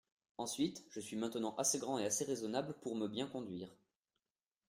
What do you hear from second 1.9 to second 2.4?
et assez